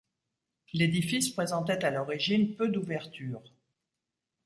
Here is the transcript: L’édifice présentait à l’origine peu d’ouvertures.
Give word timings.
L’édifice 0.73 1.29
présentait 1.29 1.85
à 1.85 1.91
l’origine 1.91 2.55
peu 2.55 2.69
d’ouvertures. 2.69 3.43